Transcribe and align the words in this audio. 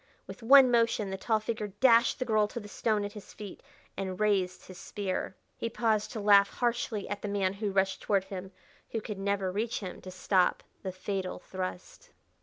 With 0.25 0.41
one 0.41 0.71
motion 0.71 1.11
the 1.11 1.17
tall 1.19 1.39
figure 1.39 1.67
dashed 1.79 2.17
the 2.17 2.25
girl 2.25 2.47
to 2.47 2.59
the 2.59 2.67
stone 2.67 3.05
at 3.05 3.11
his 3.11 3.35
feet 3.35 3.61
and 3.95 4.19
raised 4.19 4.65
his 4.65 4.79
spear. 4.79 5.35
He 5.55 5.69
paused 5.69 6.11
to 6.13 6.19
laugh 6.19 6.49
harshly 6.49 7.07
at 7.07 7.21
the 7.21 7.27
man 7.27 7.53
who 7.53 7.71
rushed 7.71 8.01
toward 8.01 8.23
him 8.23 8.51
who 8.89 8.99
could 8.99 9.19
never 9.19 9.51
reach 9.51 9.79
him 9.79 10.01
to 10.01 10.09
stop 10.09 10.63
the 10.81 10.91
fatal 10.91 11.37
thrust. 11.37 12.09